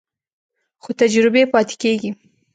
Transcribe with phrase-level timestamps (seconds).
[0.81, 2.09] خو تجربې پاتې کېږي.